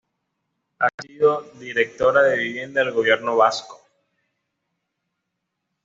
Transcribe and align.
Ha 0.79 0.87
sido 0.99 1.41
Directora 1.59 2.23
de 2.23 2.35
Vivienda 2.39 2.83
del 2.83 2.91
Gobierno 2.91 3.37
Vasco. 3.37 3.85